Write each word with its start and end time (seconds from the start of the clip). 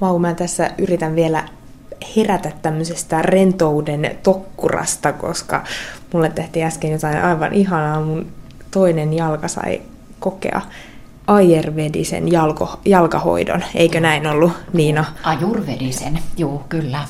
Vau, 0.00 0.18
mä 0.18 0.34
tässä 0.34 0.70
yritän 0.78 1.16
vielä 1.16 1.44
herätä 2.16 2.52
tämmöisestä 2.62 3.22
rentouden 3.22 4.16
tokkurasta, 4.22 5.12
koska 5.12 5.64
mulle 6.12 6.30
tehtiin 6.30 6.66
äsken 6.66 6.92
jotain 6.92 7.24
aivan 7.24 7.52
ihanaa. 7.54 8.00
Mun 8.00 8.26
toinen 8.70 9.12
jalka 9.12 9.48
sai 9.48 9.82
kokea 10.20 10.60
ayurvedisen 11.26 12.32
jalko, 12.32 12.80
jalkahoidon, 12.84 13.64
eikö 13.74 14.00
näin 14.00 14.26
ollut 14.26 14.52
Niina? 14.72 15.04
Ajurvedisen, 15.22 16.18
joo 16.36 16.64
kyllä. 16.68 17.04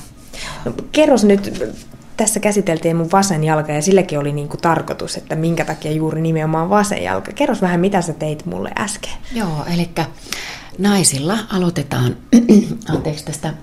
No, 0.65 0.73
kerros 0.93 1.25
nyt, 1.25 1.75
tässä 2.17 2.41
käsiteltiin 2.41 2.97
mun 2.97 3.13
vasen 3.13 3.45
jalka 3.45 3.73
ja 3.73 3.83
silläkin 3.83 4.19
oli 4.19 4.33
niinku 4.33 4.57
tarkoitus, 4.57 5.17
että 5.17 5.37
minkä 5.37 5.65
takia 5.65 5.93
juuri 5.93 6.21
nimenomaan 6.21 6.71
vasen 6.71 7.03
jalka. 7.03 7.33
Kerros 7.33 7.63
vähän, 7.63 7.81
mitä 7.81 8.03
sä 8.03 8.13
teit 8.13 8.47
mulle 8.47 8.71
äsken. 8.79 9.13
Joo, 9.35 9.65
eli 9.75 9.91
naisilla 10.79 11.39
aloitetaan 11.51 12.17
anteeksi, 12.95 13.25
tästä 13.25 13.55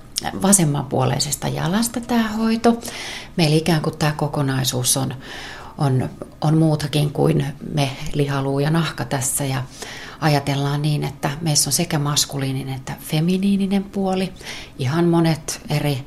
vasemmanpuoleisesta 0.42 1.48
jalasta 1.48 2.02
tämä 2.02 2.30
hoito. 2.30 2.80
Meillä 3.38 3.56
ikään 3.56 3.82
kuin 3.82 3.98
tämä 3.98 4.12
kokonaisuus 4.12 4.98
on, 4.98 5.14
on, 5.78 6.10
on 6.42 6.58
muutakin 6.58 7.12
kuin 7.12 7.46
me 7.74 7.90
lihaluu 8.14 8.60
ja 8.60 8.70
nahka 8.70 9.06
tässä 9.06 9.46
ja 9.46 9.64
ajatellaan 10.22 10.82
niin, 10.82 11.04
että 11.04 11.30
meissä 11.42 11.70
on 11.70 11.74
sekä 11.74 12.00
maskuliininen 12.00 12.76
että 12.76 12.94
feminiininen 13.00 13.84
puoli. 13.84 14.34
Ihan 14.80 15.06
monet 15.06 15.62
eri, 15.70 16.06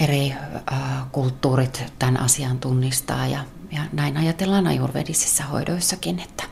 eri 0.00 0.32
äh, 0.72 0.80
kulttuurit 1.12 1.84
tämän 1.98 2.20
asian 2.20 2.58
tunnistaa 2.58 3.26
ja, 3.26 3.44
ja 3.72 3.80
näin 3.92 4.16
ajatellaan 4.16 4.66
ajurvedisissä 4.66 5.44
hoidoissakin, 5.44 6.18
että 6.18 6.44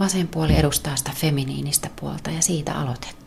vasen 0.00 0.28
puoli 0.28 0.56
edustaa 0.56 0.96
sitä 0.96 1.12
feminiinistä 1.14 1.90
puolta 2.00 2.30
ja 2.30 2.42
siitä 2.42 2.74
aloitettiin. 2.74 3.19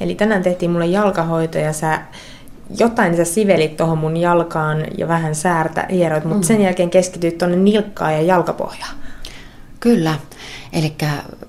Eli 0.00 0.14
tänään 0.14 0.42
tehtiin 0.42 0.70
mulle 0.70 0.86
jalkahoito 0.86 1.58
ja 1.58 1.72
sä 1.72 2.00
jotain 2.78 3.16
sä 3.16 3.24
sivelit 3.24 3.76
tuohon 3.76 3.98
mun 3.98 4.16
jalkaan 4.16 4.86
ja 4.98 5.08
vähän 5.08 5.34
säärtä 5.34 5.86
hieroit, 5.90 6.24
mutta 6.24 6.38
mm. 6.38 6.42
sen 6.46 6.60
jälkeen 6.60 6.90
keskityit 6.90 7.38
tuonne 7.38 7.56
nilkkaan 7.56 8.12
ja 8.12 8.22
jalkapohjaan. 8.22 8.94
Kyllä. 9.80 10.14
Eli 10.72 10.94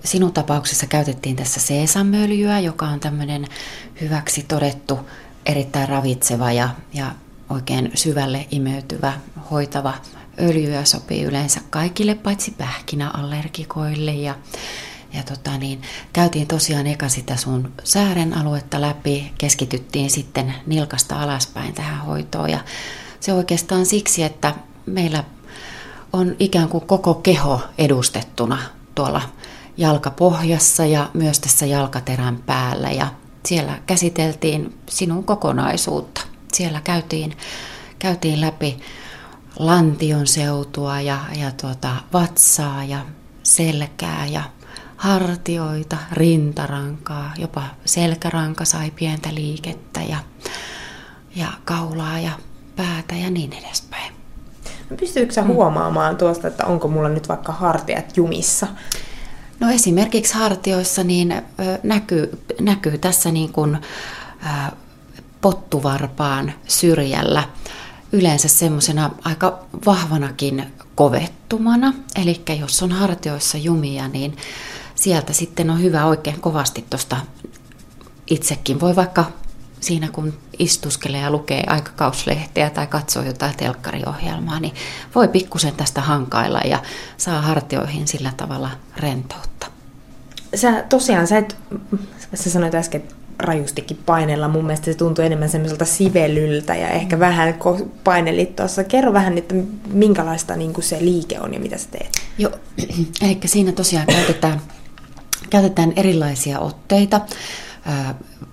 sinun 0.04 0.34
tapauksessa 0.34 0.86
käytettiin 0.86 1.36
tässä 1.36 1.60
seesamöljyä, 1.60 2.60
joka 2.60 2.86
on 2.86 3.00
tämmöinen 3.00 3.48
hyväksi 4.02 4.46
todettu, 4.48 5.00
erittäin 5.46 5.90
ravitseva 5.90 6.52
ja, 6.52 6.70
ja 6.94 7.06
oikein 7.50 7.92
syvälle 7.96 8.46
imeytyvä, 8.52 9.14
hoitava 9.52 9.94
öljy 10.40 10.72
ja 10.72 10.86
sopii 10.86 11.24
yleensä 11.24 11.62
kaikille, 11.70 12.16
paitsi 12.16 12.54
pähkinäallergikoille. 12.58 14.12
Ja, 14.12 14.36
ja 15.14 15.24
tota 15.24 15.58
niin, 15.58 15.82
käytiin 16.14 16.48
tosiaan 16.48 16.88
eka 16.88 17.10
sitä 17.10 17.38
sun 17.38 17.72
säären 17.84 18.38
aluetta 18.38 18.82
läpi, 18.82 19.34
keskityttiin 19.38 20.10
sitten 20.10 20.54
nilkasta 20.66 21.22
alaspäin 21.22 21.74
tähän 21.74 22.06
hoitoon. 22.06 22.50
Ja 22.50 22.60
se 23.20 23.34
oikeastaan 23.34 23.86
siksi, 23.86 24.24
että 24.24 24.56
meillä 24.86 25.24
on 26.14 26.36
ikään 26.40 26.70
kuin 26.70 26.88
koko 26.88 27.14
keho 27.14 27.62
edustettuna 27.78 28.58
tuolla 28.96 29.22
jalkapohjassa 29.78 30.86
ja 30.86 31.10
myös 31.14 31.40
tässä 31.40 31.66
jalkaterän 31.66 32.38
päällä. 32.46 32.92
Ja 32.92 33.08
siellä 33.46 33.80
käsiteltiin 33.86 34.80
sinun 34.90 35.24
kokonaisuutta. 35.24 36.22
Siellä 36.54 36.82
käytiin, 36.84 37.38
käytiin 38.00 38.42
läpi 38.42 38.80
lantion 39.60 40.28
seutua 40.28 41.02
ja, 41.02 41.20
ja 41.40 41.52
tuota, 41.52 41.96
vatsaa 42.14 42.84
ja 42.84 43.06
selkää 43.44 44.26
ja 44.26 44.44
hartioita, 45.02 45.98
rintarankaa, 46.12 47.34
jopa 47.38 47.64
selkäranka 47.86 48.66
sai 48.66 48.92
pientä 48.92 49.34
liikettä 49.34 50.02
ja, 50.02 50.18
ja 51.36 51.48
kaulaa 51.66 52.20
ja 52.20 52.32
päätä 52.76 53.16
ja 53.16 53.30
niin 53.30 53.54
edespäin. 53.54 54.14
Pystyykö 55.00 55.34
sä 55.34 55.42
mm. 55.42 55.48
huomaamaan 55.48 56.18
tuosta, 56.18 56.48
että 56.48 56.66
onko 56.66 56.88
mulla 56.88 57.10
nyt 57.10 57.30
vaikka 57.30 57.52
hartiat 57.52 58.18
jumissa? 58.18 58.68
No 59.60 59.70
esimerkiksi 59.70 60.34
hartioissa 60.34 61.04
niin 61.04 61.42
näkyy, 61.84 62.44
näkyy 62.60 62.98
tässä 62.98 63.32
niin 63.32 63.54
kuin, 63.54 63.78
pottuvarpaan 65.42 66.54
syrjällä 66.68 67.44
yleensä 68.12 68.48
semmoisena 68.48 69.12
aika 69.24 69.60
vahvanakin 69.86 70.66
kovettumana. 70.96 71.94
Eli 72.22 72.42
jos 72.60 72.84
on 72.84 72.92
hartioissa 72.92 73.58
jumia, 73.58 74.08
niin 74.08 74.38
sieltä 75.02 75.34
sitten 75.34 75.70
on 75.70 75.82
hyvä 75.82 76.06
oikein 76.06 76.42
kovasti 76.42 76.86
tuosta 76.90 77.18
itsekin. 78.28 78.80
Voi 78.80 78.96
vaikka 78.96 79.26
siinä 79.80 80.10
kun 80.12 80.34
istuskelee 80.60 81.22
ja 81.22 81.32
lukee 81.32 81.64
aikakauslehteä 81.68 82.70
tai 82.70 82.88
katsoo 82.88 83.24
jotain 83.24 83.58
telkkariohjelmaa, 83.58 84.60
niin 84.60 84.74
voi 85.16 85.28
pikkusen 85.28 85.74
tästä 85.76 86.02
hankailla 86.02 86.60
ja 86.60 86.80
saa 87.18 87.42
hartioihin 87.42 88.08
sillä 88.08 88.34
tavalla 88.38 88.70
rentoutta. 88.98 89.68
Sä 90.56 90.84
tosiaan, 90.90 91.28
sä, 91.28 91.38
et, 91.38 91.58
sä 92.34 92.50
sanoit 92.50 92.76
äsken 92.76 93.04
rajustikin 93.40 94.00
painella. 94.06 94.48
Mun 94.48 94.66
mielestä 94.66 94.86
se 94.86 94.94
tuntuu 94.94 95.26
enemmän 95.26 95.50
semmoiselta 95.50 95.86
sivelyltä 95.86 96.76
ja 96.76 96.88
ehkä 96.88 97.20
vähän 97.20 97.56
painelit 98.04 98.56
tuossa. 98.56 98.84
Kerro 98.84 99.14
vähän, 99.14 99.38
että 99.38 99.56
minkälaista 99.94 100.56
niin 100.56 100.74
se 100.80 100.98
liike 101.00 101.40
on 101.40 101.54
ja 101.54 101.60
mitä 101.60 101.78
sä 101.78 101.88
teet. 101.92 102.22
Joo, 102.38 102.52
eli 103.22 103.40
siinä 103.46 103.72
tosiaan 103.72 104.08
käytetään, 104.08 104.62
käytetään 105.52 105.94
erilaisia 105.96 106.60
otteita 106.60 107.22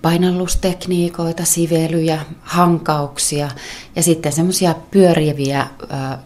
painallustekniikoita, 0.01 1.45
sivelyjä, 1.45 2.25
hankauksia 2.41 3.49
ja 3.95 4.03
sitten 4.03 4.31
semmoisia 4.31 4.75
pyöriviä 4.91 5.67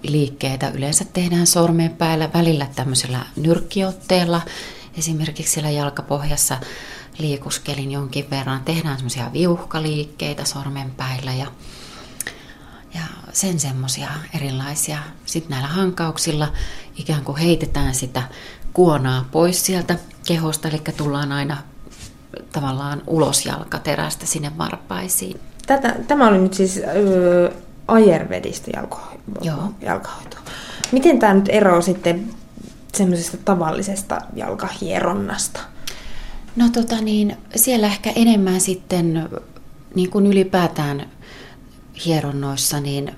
liikkeitä 0.03 0.69
yleensä 0.69 1.05
tehdään 1.13 1.47
sormen 1.47 1.91
päällä, 1.91 2.29
välillä 2.33 2.67
tämmöisellä 2.75 3.19
nyrkkiotteella, 3.35 4.41
esimerkiksi 4.97 5.53
siellä 5.53 5.69
jalkapohjassa 5.69 6.57
liikuskelin 7.17 7.91
jonkin 7.91 8.29
verran, 8.29 8.63
tehdään 8.63 8.97
semmoisia 8.97 9.33
viuhkaliikkeitä 9.33 10.45
sormenpäillä 10.45 11.33
ja, 11.33 11.47
ja 12.93 13.01
sen 13.33 13.59
semmoisia 13.59 14.09
erilaisia. 14.35 14.97
Sitten 15.25 15.49
näillä 15.49 15.67
hankauksilla 15.67 16.53
ikään 16.97 17.23
kuin 17.23 17.37
heitetään 17.37 17.95
sitä 17.95 18.23
kuonaa 18.73 19.25
pois 19.31 19.65
sieltä 19.65 19.97
kehosta, 20.27 20.67
eli 20.67 20.81
tullaan 20.97 21.31
aina 21.31 21.57
tavallaan 22.51 23.01
ulos 23.07 23.45
jalkaterästä 23.45 24.25
sinne 24.25 24.51
varpaisiin. 24.57 25.39
Tätä, 25.67 25.95
tämä 26.07 26.27
oli 26.27 26.37
nyt 26.37 26.53
siis 26.53 26.81
öö, 26.95 27.51
ajervedistä 27.87 28.71
jalko, 28.75 29.01
jalkahoitoa. 29.81 30.39
Miten 30.91 31.19
tämä 31.19 31.33
nyt 31.33 31.49
eroaa 31.49 31.81
sitten 31.81 32.29
semmoisesta 32.93 33.37
tavallisesta 33.37 34.21
jalkahieronnasta? 34.35 35.59
No 36.55 36.69
tota 36.69 37.01
niin, 37.01 37.37
siellä 37.55 37.87
ehkä 37.87 38.11
enemmän 38.15 38.61
sitten, 38.61 39.29
niin 39.95 40.09
kuin 40.09 40.27
ylipäätään 40.27 41.09
hieronnoissa, 42.05 42.79
niin 42.79 43.11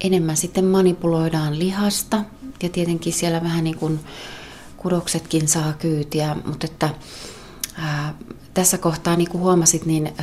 enemmän 0.00 0.36
sitten 0.36 0.64
manipuloidaan 0.64 1.58
lihasta. 1.58 2.24
Ja 2.62 2.68
tietenkin 2.68 3.12
siellä 3.12 3.42
vähän 3.42 3.64
niin 3.64 3.76
kuin 3.76 4.00
kudoksetkin 4.82 5.48
saa 5.48 5.72
kyytiä, 5.72 6.36
mutta 6.46 6.66
että 6.66 6.90
ää, 7.78 8.14
tässä 8.54 8.78
kohtaa, 8.78 9.16
niin 9.16 9.30
kuin 9.30 9.42
huomasit, 9.42 9.86
niin 9.86 10.14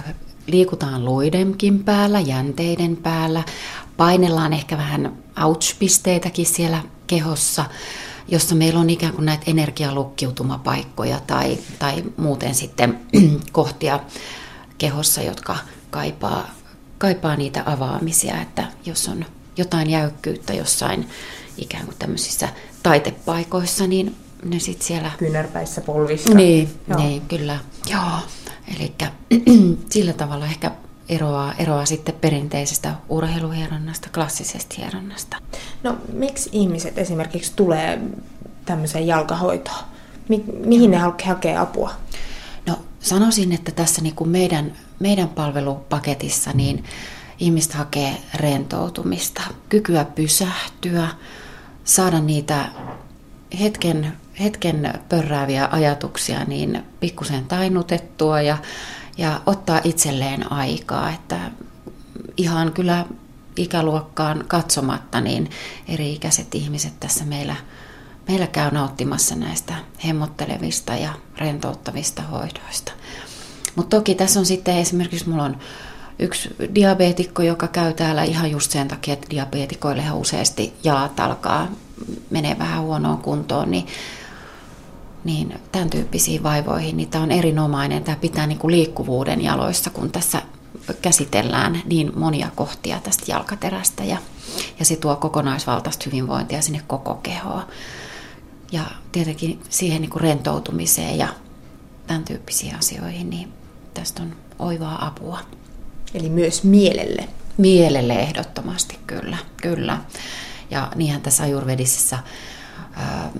liikutaan 0.47 1.05
luidenkin 1.05 1.83
päällä, 1.83 2.19
jänteiden 2.19 2.97
päällä, 2.97 3.43
painellaan 3.97 4.53
ehkä 4.53 4.77
vähän 4.77 5.17
ouch-pisteitäkin 5.43 6.45
siellä 6.45 6.83
kehossa, 7.07 7.65
jossa 8.27 8.55
meillä 8.55 8.79
on 8.79 8.89
ikään 8.89 9.13
kuin 9.13 9.25
näitä 9.25 9.43
energialukkiutumapaikkoja 9.47 11.19
tai, 11.27 11.57
tai 11.79 12.03
muuten 12.17 12.55
sitten 12.55 12.99
kohtia 13.51 13.99
kehossa, 14.77 15.21
jotka 15.21 15.57
kaipaa, 15.89 16.49
kaipaa 16.97 17.35
niitä 17.35 17.63
avaamisia, 17.65 18.41
että 18.41 18.67
jos 18.85 19.07
on 19.07 19.25
jotain 19.57 19.89
jäykkyyttä 19.89 20.53
jossain 20.53 21.09
ikään 21.57 21.85
kuin 21.85 21.95
tämmöisissä 21.99 22.49
taitepaikoissa, 22.83 23.87
niin 23.87 24.15
ne 24.45 24.59
sitten 24.59 24.87
siellä... 24.87 25.11
Kyynärpäissä 25.17 25.81
polvissa. 25.81 26.33
Niin, 26.33 26.69
Joo. 26.87 26.99
niin 26.99 27.21
kyllä. 27.21 27.59
Joo. 27.89 28.19
Eli 28.75 28.93
sillä 29.93 30.13
tavalla 30.13 30.45
ehkä 30.45 30.71
eroaa, 31.09 31.53
eroaa 31.53 31.85
sitten 31.85 32.15
perinteisestä 32.15 32.95
urheiluhieronnasta, 33.09 34.09
klassisesta 34.13 34.75
hieronnasta. 34.77 35.37
No 35.83 35.97
miksi 36.13 36.49
ihmiset 36.51 36.97
esimerkiksi 36.97 37.53
tulee 37.55 37.99
tämmöiseen 38.65 39.07
jalkahoitoon? 39.07 39.83
Mi- 40.27 40.43
mihin 40.65 40.91
ne 40.91 40.97
hakee 40.97 41.57
apua? 41.57 41.91
No 42.65 42.79
sanoisin, 42.99 43.51
että 43.51 43.71
tässä 43.71 44.01
niin 44.01 44.15
kuin 44.15 44.29
meidän, 44.29 44.73
meidän 44.99 45.29
palvelupaketissa 45.29 46.51
niin 46.53 46.83
ihmiset 47.39 47.73
hakee 47.73 48.17
rentoutumista, 48.33 49.41
kykyä 49.69 50.05
pysähtyä, 50.05 51.07
saada 51.83 52.19
niitä 52.19 52.65
hetken, 53.59 54.17
hetken 54.39 54.99
pörrääviä 55.09 55.69
ajatuksia 55.71 56.43
niin 56.43 56.83
pikkusen 56.99 57.45
tainutettua 57.45 58.41
ja, 58.41 58.57
ja 59.17 59.41
ottaa 59.45 59.81
itselleen 59.83 60.51
aikaa, 60.51 61.09
että 61.09 61.51
ihan 62.37 62.71
kyllä 62.71 63.05
ikäluokkaan 63.55 64.45
katsomatta, 64.47 65.21
niin 65.21 65.49
eri-ikäiset 65.87 66.55
ihmiset 66.55 66.99
tässä 66.99 67.25
meillä, 67.25 67.55
meillä 68.27 68.47
käy 68.47 68.71
nauttimassa 68.71 69.35
näistä 69.35 69.73
hemmottelevista 70.05 70.95
ja 70.95 71.13
rentouttavista 71.37 72.21
hoidoista. 72.21 72.91
Mutta 73.75 73.97
toki 73.97 74.15
tässä 74.15 74.39
on 74.39 74.45
sitten 74.45 74.77
esimerkiksi, 74.77 75.29
mulla 75.29 75.43
on 75.43 75.57
yksi 76.19 76.49
diabeetikko, 76.75 77.41
joka 77.41 77.67
käy 77.67 77.93
täällä 77.93 78.23
ihan 78.23 78.51
just 78.51 78.71
sen 78.71 78.87
takia, 78.87 79.13
että 79.13 79.29
diabeetikoille 79.29 80.03
useasti 80.13 80.73
jalat 80.83 81.19
alkaa 81.19 81.67
menee 82.29 82.59
vähän 82.59 82.81
huonoon 82.81 83.17
kuntoon, 83.17 83.71
niin, 83.71 83.87
niin 85.23 85.59
tämän 85.71 85.89
tyyppisiin 85.89 86.43
vaivoihin 86.43 86.97
niin 86.97 87.09
tämä 87.09 87.23
on 87.23 87.31
erinomainen. 87.31 88.03
Tämä 88.03 88.15
pitää 88.15 88.47
niin 88.47 88.59
kuin 88.59 88.71
liikkuvuuden 88.71 89.43
jaloissa, 89.43 89.89
kun 89.89 90.11
tässä 90.11 90.41
käsitellään 91.01 91.81
niin 91.85 92.19
monia 92.19 92.49
kohtia 92.55 92.99
tästä 93.03 93.23
jalkaterästä 93.27 94.03
ja, 94.03 94.17
ja 94.79 94.85
se 94.85 94.95
tuo 94.95 95.15
kokonaisvaltaista 95.15 96.05
hyvinvointia 96.05 96.61
sinne 96.61 96.81
koko 96.87 97.15
kehoon. 97.15 97.63
Ja 98.71 98.83
tietenkin 99.11 99.61
siihen 99.69 100.01
niin 100.01 100.09
kuin 100.09 100.21
rentoutumiseen 100.21 101.17
ja 101.17 101.27
tämän 102.07 102.23
tyyppisiin 102.23 102.75
asioihin, 102.75 103.29
niin 103.29 103.53
tästä 103.93 104.21
on 104.21 104.35
oivaa 104.59 105.05
apua. 105.05 105.39
Eli 106.13 106.29
myös 106.29 106.63
mielelle. 106.63 107.29
Mielelle 107.57 108.13
ehdottomasti, 108.13 108.99
kyllä. 109.07 109.37
kyllä. 109.61 109.97
Ja 110.71 110.91
niinhän 110.95 111.21
tässä 111.21 111.43
ajurvedisessä 111.43 112.19
ää, 112.93 113.31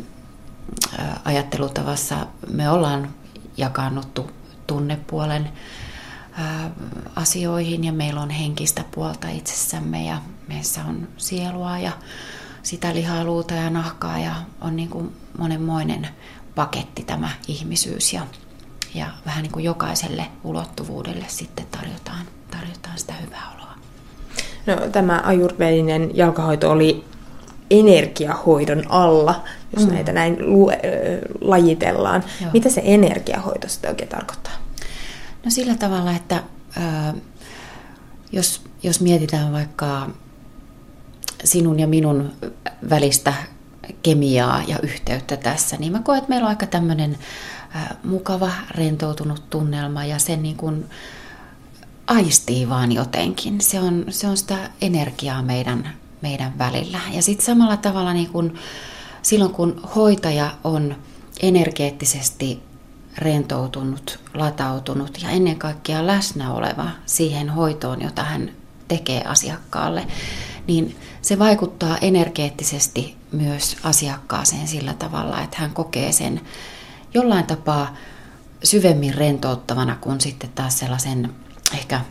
ajattelutavassa 1.25 2.27
me 2.53 2.69
ollaan 2.69 3.09
jakannuttu 3.57 4.31
tunnepuolen 4.67 5.49
asioihin 7.15 7.83
ja 7.83 7.93
meillä 7.93 8.21
on 8.21 8.29
henkistä 8.29 8.83
puolta 8.91 9.29
itsessämme 9.29 10.05
ja 10.05 10.21
meissä 10.47 10.81
on 10.85 11.07
sielua 11.17 11.77
ja 11.77 11.91
sitä 12.63 12.93
lihaa, 12.95 13.23
luuta 13.23 13.53
ja 13.53 13.69
nahkaa 13.69 14.19
ja 14.19 14.35
on 14.61 14.75
niin 14.75 14.89
kuin 14.89 15.15
monenmoinen 15.37 16.07
paketti 16.55 17.03
tämä 17.03 17.29
ihmisyys 17.47 18.13
ja, 18.13 18.21
ja 18.93 19.07
vähän 19.25 19.43
niin 19.43 19.51
kuin 19.51 19.65
jokaiselle 19.65 20.25
ulottuvuudelle 20.43 21.25
sitten 21.27 21.65
tarjotaan, 21.71 22.25
tarjotaan 22.51 22.97
sitä 22.99 23.13
hyvää 23.13 23.51
oloa. 23.55 23.75
No, 24.65 24.89
tämä 24.91 25.21
ajurvedinen 25.25 26.11
jalkahoito 26.13 26.71
oli 26.71 27.05
energiahoidon 27.71 28.83
alla, 28.89 29.43
jos 29.75 29.87
mm. 29.87 29.93
näitä 29.93 30.11
näin 30.11 30.37
lu- 30.39 30.71
lajitellaan. 31.41 32.23
Joo. 32.41 32.49
Mitä 32.53 32.69
se 32.69 32.81
energiahoito 32.85 33.67
sitten 33.67 33.89
oikein 33.89 34.09
tarkoittaa? 34.09 34.53
No 35.45 35.51
sillä 35.51 35.75
tavalla, 35.75 36.11
että 36.11 36.43
jos, 38.31 38.61
jos 38.83 39.01
mietitään 39.01 39.53
vaikka 39.53 40.09
sinun 41.43 41.79
ja 41.79 41.87
minun 41.87 42.31
välistä 42.89 43.33
kemiaa 44.03 44.63
ja 44.67 44.79
yhteyttä 44.83 45.37
tässä, 45.37 45.77
niin 45.77 45.91
mä 45.91 46.01
koen, 46.01 46.17
että 46.17 46.29
meillä 46.29 46.45
on 46.45 46.49
aika 46.49 46.65
tämmöinen 46.65 47.17
mukava, 48.03 48.51
rentoutunut 48.71 49.49
tunnelma 49.49 50.05
ja 50.05 50.19
sen 50.19 50.43
niin 50.43 50.55
kuin 50.57 50.85
aistii 52.07 52.69
vaan 52.69 52.91
jotenkin. 52.91 53.61
Se 53.61 53.79
on, 53.79 54.05
se 54.09 54.27
on 54.27 54.37
sitä 54.37 54.57
energiaa 54.81 55.41
meidän, 55.41 55.89
meidän 56.21 56.57
välillä. 56.57 56.99
Ja 57.11 57.21
sitten 57.21 57.45
samalla 57.45 57.77
tavalla 57.77 58.13
niin 58.13 58.29
kun, 58.29 58.53
silloin, 59.21 59.51
kun 59.51 59.81
hoitaja 59.95 60.51
on 60.63 60.95
energeettisesti 61.41 62.63
rentoutunut, 63.17 64.19
latautunut 64.33 65.21
ja 65.21 65.29
ennen 65.29 65.59
kaikkea 65.59 66.07
läsnä 66.07 66.53
oleva 66.53 66.89
siihen 67.05 67.49
hoitoon, 67.49 68.01
jota 68.01 68.23
hän 68.23 68.51
tekee 68.87 69.23
asiakkaalle, 69.23 70.07
niin 70.67 70.95
se 71.21 71.39
vaikuttaa 71.39 71.97
energeettisesti 71.97 73.15
myös 73.31 73.77
asiakkaaseen 73.83 74.67
sillä 74.67 74.93
tavalla, 74.93 75.41
että 75.41 75.57
hän 75.59 75.73
kokee 75.73 76.11
sen 76.11 76.41
jollain 77.13 77.45
tapaa 77.45 77.95
syvemmin 78.63 79.13
rentouttavana 79.13 79.95
kuin 79.95 80.21
sitten 80.21 80.49
taas 80.55 80.79
sellaisen 80.79 81.33
ehkä 81.73 82.01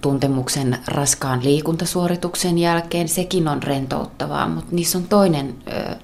tuntemuksen 0.00 0.78
raskaan 0.86 1.44
liikuntasuorituksen 1.44 2.58
jälkeen. 2.58 3.08
Sekin 3.08 3.48
on 3.48 3.62
rentouttavaa, 3.62 4.48
mutta 4.48 4.74
niissä 4.74 4.98
on 4.98 5.08
toinen, 5.08 5.56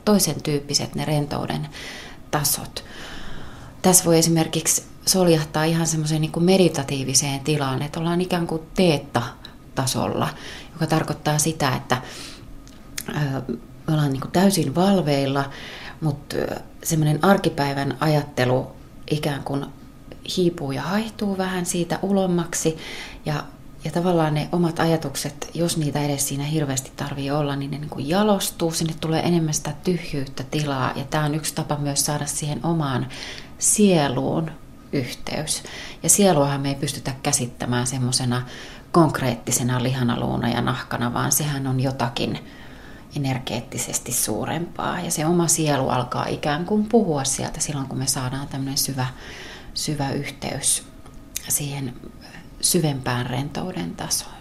toisen 0.04 0.42
tyyppiset 0.42 0.94
ne 0.94 1.04
rentouden 1.04 1.68
tasot. 2.30 2.84
Tässä 3.82 4.04
voi 4.04 4.18
esimerkiksi 4.18 4.84
soljahtaa 5.06 5.64
ihan 5.64 5.86
semmoiseen 5.86 6.20
niin 6.20 6.44
meditatiiviseen 6.44 7.40
tilaan, 7.40 7.82
että 7.82 8.00
ollaan 8.00 8.20
ikään 8.20 8.46
kuin 8.46 8.62
teetta-tasolla, 8.74 10.28
joka 10.72 10.86
tarkoittaa 10.86 11.38
sitä, 11.38 11.76
että 11.76 12.02
me 13.86 13.94
ollaan 13.94 14.12
niin 14.12 14.22
täysin 14.32 14.74
valveilla, 14.74 15.50
mutta 16.00 16.36
semmoinen 16.84 17.24
arkipäivän 17.24 17.96
ajattelu 18.00 18.66
ikään 19.10 19.42
kuin 19.42 19.66
hiipuu 20.36 20.72
ja 20.72 20.82
haihtuu 20.82 21.38
vähän 21.38 21.66
siitä 21.66 21.98
ulommaksi 22.02 22.76
ja, 23.26 23.44
ja 23.84 23.90
tavallaan 23.90 24.34
ne 24.34 24.48
omat 24.52 24.80
ajatukset, 24.80 25.50
jos 25.54 25.76
niitä 25.76 26.02
edes 26.02 26.28
siinä 26.28 26.44
hirveästi 26.44 26.92
tarvii 26.96 27.30
olla, 27.30 27.56
niin 27.56 27.70
ne 27.70 27.78
niin 27.78 27.90
kuin 27.90 28.08
jalostuu, 28.08 28.72
sinne 28.72 28.94
tulee 29.00 29.22
enemmän 29.22 29.54
sitä 29.54 29.72
tyhjyyttä, 29.84 30.42
tilaa 30.50 30.92
ja 30.96 31.04
tämä 31.04 31.24
on 31.24 31.34
yksi 31.34 31.54
tapa 31.54 31.76
myös 31.76 32.06
saada 32.06 32.26
siihen 32.26 32.60
omaan 32.66 33.06
sieluun 33.58 34.50
yhteys. 34.92 35.62
Ja 36.02 36.08
sieluahan 36.08 36.60
me 36.60 36.68
ei 36.68 36.74
pystytä 36.74 37.14
käsittämään 37.22 37.86
semmoisena 37.86 38.42
konkreettisena 38.92 39.82
lihana, 39.82 40.20
luuna 40.20 40.48
ja 40.48 40.60
nahkana, 40.60 41.14
vaan 41.14 41.32
sehän 41.32 41.66
on 41.66 41.80
jotakin 41.80 42.38
energeettisesti 43.16 44.12
suurempaa. 44.12 45.00
Ja 45.00 45.10
se 45.10 45.26
oma 45.26 45.48
sielu 45.48 45.88
alkaa 45.88 46.26
ikään 46.26 46.64
kuin 46.64 46.84
puhua 46.84 47.24
sieltä 47.24 47.60
silloin, 47.60 47.86
kun 47.86 47.98
me 47.98 48.06
saadaan 48.06 48.48
tämmöinen 48.48 48.78
syvä 48.78 49.06
syvä 49.76 50.10
yhteys 50.10 50.82
siihen 51.48 51.94
syvempään 52.60 53.26
rentouden 53.26 53.94
tasoon. 53.96 54.36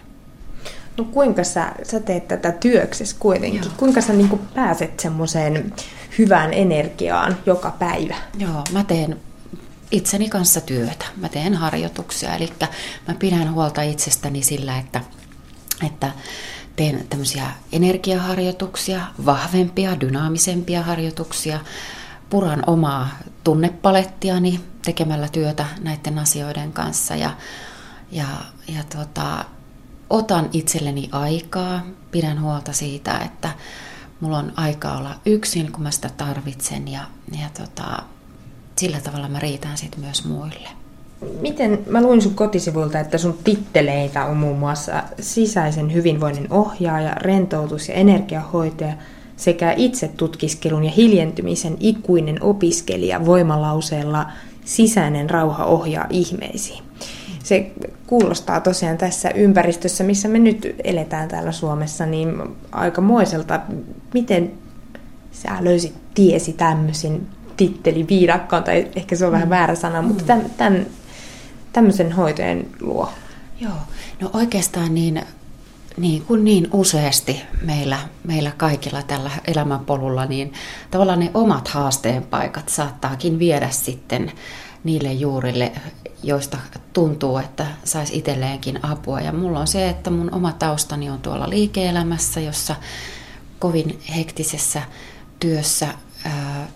No 0.96 1.04
kuinka 1.04 1.44
sä, 1.44 1.72
sä 1.82 2.00
teet 2.00 2.28
tätä 2.28 2.52
työksessä 2.52 3.16
kuitenkin? 3.18 3.62
Joo. 3.62 3.72
Kuinka 3.76 4.00
sä 4.00 4.12
niin 4.12 4.40
pääset 4.54 5.00
semmoiseen 5.00 5.72
hyvään 6.18 6.54
energiaan 6.54 7.36
joka 7.46 7.70
päivä? 7.70 8.16
Joo, 8.38 8.64
mä 8.72 8.84
teen 8.84 9.20
itseni 9.90 10.28
kanssa 10.28 10.60
työtä. 10.60 11.04
Mä 11.16 11.28
teen 11.28 11.54
harjoituksia, 11.54 12.36
eli 12.36 12.52
mä 13.08 13.14
pidän 13.14 13.54
huolta 13.54 13.82
itsestäni 13.82 14.42
sillä, 14.42 14.78
että, 14.78 15.00
että 15.86 16.10
teen 16.76 17.06
tämmöisiä 17.10 17.50
energiaharjoituksia, 17.72 19.00
vahvempia, 19.26 20.00
dynaamisempia 20.00 20.82
harjoituksia, 20.82 21.60
puran 22.30 22.62
omaa 22.66 23.08
tunnepalettiani 23.46 24.60
tekemällä 24.84 25.28
työtä 25.28 25.66
näiden 25.82 26.18
asioiden 26.18 26.72
kanssa. 26.72 27.16
Ja, 27.16 27.30
ja, 28.12 28.24
ja 28.68 28.84
tota, 28.96 29.44
otan 30.10 30.48
itselleni 30.52 31.08
aikaa, 31.12 31.86
pidän 32.10 32.42
huolta 32.42 32.72
siitä, 32.72 33.18
että 33.18 33.48
mulla 34.20 34.38
on 34.38 34.52
aikaa 34.56 34.98
olla 34.98 35.14
yksin, 35.26 35.72
kun 35.72 35.82
mä 35.82 35.90
sitä 35.90 36.10
tarvitsen. 36.16 36.88
Ja, 36.88 37.00
ja 37.42 37.48
tota, 37.58 38.02
sillä 38.76 39.00
tavalla 39.00 39.28
mä 39.28 39.38
riitän 39.38 39.76
sitten 39.76 40.00
myös 40.00 40.24
muille. 40.24 40.68
Miten, 41.40 41.78
mä 41.90 42.02
luin 42.02 42.22
sun 42.22 42.34
kotisivuilta, 42.34 43.00
että 43.00 43.18
sun 43.18 43.38
titteleitä 43.44 44.24
on 44.24 44.36
muun 44.36 44.58
muassa 44.58 45.02
sisäisen 45.20 45.94
hyvinvoinnin 45.94 46.52
ohjaaja, 46.52 47.14
rentoutus- 47.14 47.88
ja 47.88 47.94
energiahoitaja– 47.94 48.94
sekä 49.36 49.74
itsetutkiskelun 49.76 50.84
ja 50.84 50.90
hiljentymisen 50.90 51.76
ikuinen 51.80 52.42
opiskelija 52.42 53.26
voimalauseella 53.26 54.26
sisäinen 54.64 55.30
rauha 55.30 55.64
ohjaa 55.64 56.06
ihmeisiin. 56.10 56.84
Se 57.44 57.70
kuulostaa 58.06 58.60
tosiaan 58.60 58.98
tässä 58.98 59.30
ympäristössä, 59.30 60.04
missä 60.04 60.28
me 60.28 60.38
nyt 60.38 60.74
eletään 60.84 61.28
täällä 61.28 61.52
Suomessa, 61.52 62.06
niin 62.06 62.42
aikamoiselta. 62.72 63.60
Miten 64.14 64.52
sä 65.32 65.56
löysit 65.60 65.94
tiesi 66.14 66.52
tämmöisen 66.52 67.26
viidakkoon, 68.08 68.64
tai 68.64 68.86
ehkä 68.96 69.16
se 69.16 69.26
on 69.26 69.32
vähän 69.32 69.48
mm. 69.48 69.50
väärä 69.50 69.74
sana, 69.74 70.02
mutta 70.02 70.22
mm. 70.22 70.26
tämän, 70.26 70.50
tämän, 70.56 70.86
tämmöisen 71.72 72.12
hoitojen 72.12 72.66
luo? 72.80 73.10
Joo, 73.60 73.72
no 74.20 74.30
oikeastaan 74.32 74.94
niin 74.94 75.22
niin 75.96 76.24
kuin 76.24 76.44
niin 76.44 76.68
useasti 76.72 77.42
meillä, 77.62 77.98
meillä 78.24 78.52
kaikilla 78.56 79.02
tällä 79.02 79.30
elämänpolulla, 79.46 80.26
niin 80.26 80.52
tavallaan 80.90 81.20
ne 81.20 81.30
omat 81.34 81.68
haasteen 81.68 82.22
paikat 82.22 82.68
saattaakin 82.68 83.38
viedä 83.38 83.70
sitten 83.70 84.32
niille 84.84 85.12
juurille, 85.12 85.72
joista 86.22 86.58
tuntuu, 86.92 87.38
että 87.38 87.66
saisi 87.84 88.18
itselleenkin 88.18 88.84
apua. 88.84 89.20
Ja 89.20 89.32
mulla 89.32 89.60
on 89.60 89.66
se, 89.66 89.88
että 89.88 90.10
mun 90.10 90.34
oma 90.34 90.52
taustani 90.52 91.10
on 91.10 91.18
tuolla 91.18 91.50
liike-elämässä, 91.50 92.40
jossa 92.40 92.76
kovin 93.58 94.00
hektisessä 94.16 94.82
työssä 95.40 95.88
ää, 96.24 96.68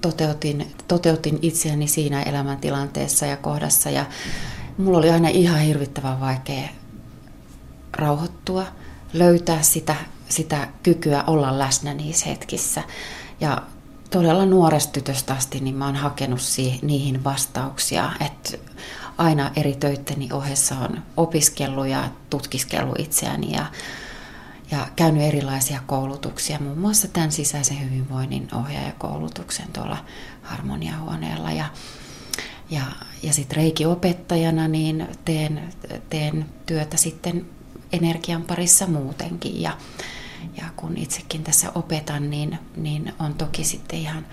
toteutin, 0.00 0.72
toteutin 0.88 1.38
itseäni 1.42 1.88
siinä 1.88 2.22
elämäntilanteessa 2.22 3.26
ja 3.26 3.36
kohdassa 3.36 3.90
ja 3.90 4.06
mulla 4.78 4.98
oli 4.98 5.10
aina 5.10 5.28
ihan 5.28 5.60
hirvittävän 5.60 6.20
vaikea 6.20 6.68
rauhoittua, 7.92 8.66
löytää 9.12 9.62
sitä, 9.62 9.96
sitä 10.28 10.68
kykyä 10.82 11.24
olla 11.26 11.58
läsnä 11.58 11.94
niissä 11.94 12.26
hetkissä. 12.26 12.82
Ja 13.40 13.62
todella 14.10 14.46
nuoresta 14.46 14.92
tytöstä 14.92 15.34
asti 15.34 15.60
niin 15.60 15.74
mä 15.74 15.86
oon 15.86 15.96
hakenut 15.96 16.40
siihen, 16.40 16.78
niihin 16.82 17.24
vastauksia, 17.24 18.12
että 18.20 18.58
aina 19.18 19.50
eri 19.56 19.76
töitteni 19.76 20.28
ohessa 20.32 20.74
on 20.74 21.02
opiskellut 21.16 21.86
ja 21.86 22.08
tutkiskellut 22.30 23.00
itseäni 23.00 23.52
ja, 23.52 23.66
ja 24.70 24.88
käynyt 24.96 25.22
erilaisia 25.22 25.80
koulutuksia, 25.86 26.58
muun 26.58 26.78
muassa 26.78 27.08
tämän 27.08 27.32
sisäisen 27.32 27.80
hyvinvoinnin 27.84 28.48
ohjaajakoulutuksen 28.54 29.68
tuolla 29.72 30.04
harmoniahuoneella 30.42 31.52
ja, 31.52 31.64
ja, 32.70 32.82
ja 33.22 33.32
sitten 33.32 33.56
reikiopettajana 33.56 34.68
niin 34.68 35.08
teen, 35.24 35.72
teen 36.10 36.46
työtä 36.66 36.96
sitten 36.96 37.46
energian 37.92 38.42
parissa 38.42 38.86
muutenkin 38.86 39.62
ja, 39.62 39.78
ja 40.56 40.64
kun 40.76 40.98
itsekin 40.98 41.44
tässä 41.44 41.72
opetan, 41.74 42.30
niin, 42.30 42.58
niin 42.76 43.12
on 43.18 43.34
toki 43.34 43.64
sitten 43.64 43.98
ihan, 43.98 44.26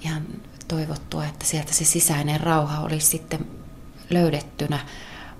ihan 0.00 0.22
toivottua, 0.68 1.24
että 1.24 1.46
sieltä 1.46 1.74
se 1.74 1.84
sisäinen 1.84 2.40
rauha 2.40 2.80
olisi 2.80 3.06
sitten 3.06 3.46
löydettynä. 4.10 4.78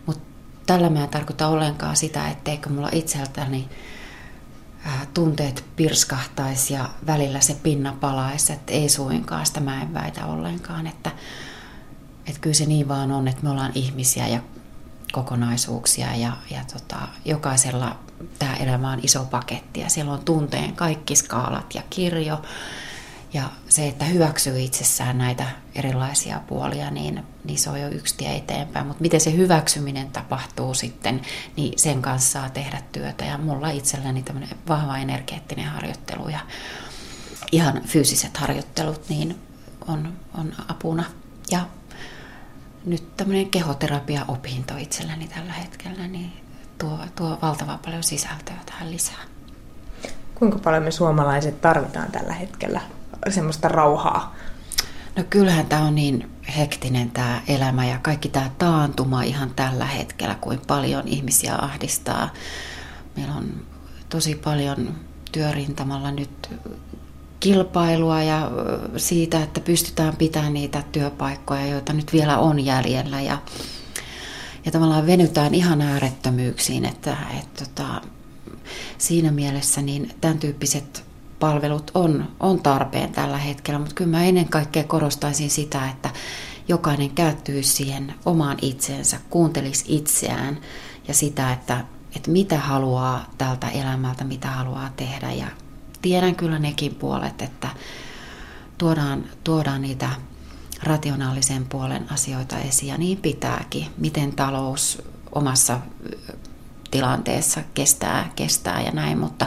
Mutta 0.06 0.24
tällä 0.66 0.90
mä 0.90 1.02
en 1.02 1.08
tarkoita 1.08 1.48
ollenkaan 1.48 1.96
sitä, 1.96 2.28
etteikö 2.28 2.68
mulla 2.68 2.90
itseltäni 2.92 3.68
tunteet 5.14 5.64
pirskahtaisi 5.76 6.74
ja 6.74 6.88
välillä 7.06 7.40
se 7.40 7.54
pinna 7.62 7.96
palaisi, 8.00 8.52
että 8.52 8.72
ei 8.72 8.88
suinkaan, 8.88 9.46
sitä 9.46 9.60
mä 9.60 9.82
en 9.82 9.94
väitä 9.94 10.26
ollenkaan, 10.26 10.86
että, 10.86 11.10
että 12.26 12.40
kyllä 12.40 12.54
se 12.54 12.66
niin 12.66 12.88
vaan 12.88 13.12
on, 13.12 13.28
että 13.28 13.42
me 13.42 13.50
ollaan 13.50 13.72
ihmisiä 13.74 14.28
ja 14.28 14.40
kokonaisuuksia 15.16 16.16
ja, 16.16 16.32
ja 16.50 16.60
tota, 16.72 17.08
jokaisella 17.24 17.96
tämä 18.38 18.56
elämä 18.56 18.90
on 18.90 19.00
iso 19.02 19.24
paketti 19.24 19.80
ja 19.80 19.88
siellä 19.90 20.12
on 20.12 20.24
tunteen 20.24 20.76
kaikki 20.76 21.16
skaalat 21.16 21.74
ja 21.74 21.82
kirjo. 21.90 22.42
Ja 23.32 23.42
se, 23.68 23.88
että 23.88 24.04
hyväksyy 24.04 24.60
itsessään 24.60 25.18
näitä 25.18 25.44
erilaisia 25.74 26.40
puolia, 26.46 26.90
niin, 26.90 27.22
niin 27.44 27.58
se 27.58 27.70
on 27.70 27.80
jo 27.80 27.88
yksi 27.88 28.14
tie 28.16 28.36
eteenpäin. 28.36 28.86
Mutta 28.86 29.02
miten 29.02 29.20
se 29.20 29.32
hyväksyminen 29.32 30.10
tapahtuu 30.10 30.74
sitten, 30.74 31.22
niin 31.56 31.78
sen 31.78 32.02
kanssa 32.02 32.40
saa 32.40 32.50
tehdä 32.50 32.82
työtä. 32.92 33.24
Ja 33.24 33.38
mulla 33.38 33.70
itselläni 33.70 34.22
tämmöinen 34.22 34.58
vahva 34.68 34.98
energeettinen 34.98 35.66
harjoittelu 35.66 36.28
ja 36.28 36.40
ihan 37.52 37.82
fyysiset 37.86 38.36
harjoittelut 38.36 39.08
niin 39.08 39.38
on, 39.88 40.12
on 40.34 40.52
apuna. 40.68 41.04
Ja 41.50 41.66
nyt 42.86 43.16
tämmöinen 43.16 43.50
kehoterapia-opinto 43.50 44.76
itselläni 44.76 45.28
tällä 45.28 45.52
hetkellä, 45.52 46.08
niin 46.08 46.32
tuo, 46.78 46.98
tuo 47.16 47.38
valtavan 47.42 47.78
paljon 47.78 48.02
sisältöä 48.02 48.56
tähän 48.66 48.90
lisää. 48.90 49.22
Kuinka 50.34 50.58
paljon 50.58 50.82
me 50.82 50.90
suomalaiset 50.90 51.60
tarvitaan 51.60 52.12
tällä 52.12 52.32
hetkellä 52.32 52.80
semmoista 53.28 53.68
rauhaa? 53.68 54.34
No 55.16 55.24
kyllähän 55.30 55.66
tämä 55.66 55.82
on 55.82 55.94
niin 55.94 56.30
hektinen 56.56 57.10
tämä 57.10 57.42
elämä 57.48 57.86
ja 57.86 57.98
kaikki 58.02 58.28
tämä 58.28 58.50
taantuma 58.58 59.22
ihan 59.22 59.50
tällä 59.56 59.86
hetkellä, 59.86 60.34
kuin 60.34 60.60
paljon 60.66 61.08
ihmisiä 61.08 61.54
ahdistaa. 61.54 62.32
Meillä 63.16 63.34
on 63.34 63.66
tosi 64.08 64.34
paljon 64.34 64.94
työrintamalla 65.32 66.10
nyt 66.10 66.50
kilpailua 67.40 68.22
ja 68.22 68.50
siitä, 68.96 69.42
että 69.42 69.60
pystytään 69.60 70.16
pitämään 70.16 70.54
niitä 70.54 70.82
työpaikkoja, 70.92 71.66
joita 71.66 71.92
nyt 71.92 72.12
vielä 72.12 72.38
on 72.38 72.64
jäljellä. 72.64 73.20
Ja, 73.20 73.38
ja 74.64 74.72
tavallaan 74.72 75.06
venytään 75.06 75.54
ihan 75.54 75.80
äärettömyyksiin, 75.80 76.84
että, 76.84 77.16
että 77.40 77.64
tota, 77.64 78.00
siinä 78.98 79.30
mielessä 79.30 79.82
niin 79.82 80.10
tämän 80.20 80.38
tyyppiset 80.38 81.04
palvelut 81.38 81.90
on, 81.94 82.28
on 82.40 82.62
tarpeen 82.62 83.12
tällä 83.12 83.38
hetkellä, 83.38 83.78
mutta 83.78 83.94
kyllä 83.94 84.10
mä 84.10 84.24
ennen 84.24 84.48
kaikkea 84.48 84.84
korostaisin 84.84 85.50
sitä, 85.50 85.88
että 85.90 86.10
jokainen 86.68 87.10
käyttyisi 87.10 87.72
siihen 87.72 88.14
omaan 88.24 88.58
itsensä, 88.62 89.20
kuuntelisi 89.30 89.84
itseään 89.88 90.58
ja 91.08 91.14
sitä, 91.14 91.52
että, 91.52 91.84
että 92.16 92.30
mitä 92.30 92.58
haluaa 92.58 93.24
tältä 93.38 93.68
elämältä, 93.68 94.24
mitä 94.24 94.48
haluaa 94.48 94.90
tehdä 94.96 95.32
ja 95.32 95.46
tiedän 96.06 96.34
kyllä 96.34 96.58
nekin 96.58 96.94
puolet, 96.94 97.42
että 97.42 97.68
tuodaan, 98.78 99.24
tuodaan 99.44 99.82
niitä 99.82 100.10
rationaalisen 100.82 101.66
puolen 101.66 102.12
asioita 102.12 102.58
esiin 102.58 102.88
ja 102.88 102.98
niin 102.98 103.18
pitääkin, 103.18 103.86
miten 103.98 104.32
talous 104.32 105.02
omassa 105.32 105.80
tilanteessa 106.90 107.60
kestää, 107.74 108.30
kestää 108.36 108.82
ja 108.82 108.90
näin, 108.90 109.18
mutta 109.18 109.46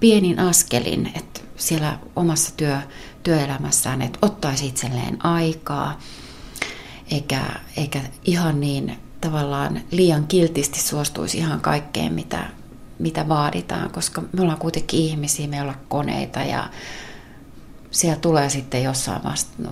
pienin 0.00 0.38
askelin, 0.38 1.12
että 1.14 1.40
siellä 1.56 1.98
omassa 2.16 2.52
työ, 2.56 2.78
työelämässään, 3.22 4.02
että 4.02 4.18
ottaisi 4.22 4.66
itselleen 4.66 5.24
aikaa, 5.24 5.98
eikä, 7.10 7.42
eikä 7.76 8.00
ihan 8.24 8.60
niin 8.60 8.98
tavallaan 9.20 9.80
liian 9.90 10.26
kiltisti 10.26 10.80
suostuisi 10.80 11.38
ihan 11.38 11.60
kaikkeen, 11.60 12.12
mitä, 12.12 12.46
mitä 13.00 13.28
vaaditaan, 13.28 13.90
koska 13.90 14.20
me 14.20 14.42
ollaan 14.42 14.58
kuitenkin 14.58 15.00
ihmisiä, 15.00 15.48
me 15.48 15.62
ollaan 15.62 15.80
koneita 15.88 16.40
ja 16.40 16.70
siellä 17.90 18.20
tulee 18.20 18.50
sitten 18.50 18.82
jossain 18.82 19.22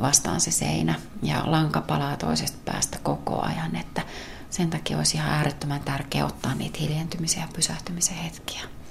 vastaan 0.02 0.40
se 0.40 0.50
seinä 0.50 0.94
ja 1.22 1.42
lanka 1.46 1.80
palaa 1.80 2.16
toisesta 2.16 2.58
päästä 2.64 2.98
koko 3.02 3.40
ajan, 3.42 3.76
että 3.76 4.02
sen 4.50 4.70
takia 4.70 4.96
olisi 4.96 5.16
ihan 5.16 5.30
äärettömän 5.30 5.80
tärkeää 5.80 6.26
ottaa 6.26 6.54
niitä 6.54 6.78
hiljentymisen 6.80 7.40
ja 7.40 7.48
pysähtymisen 7.52 8.16
hetkiä. 8.16 8.77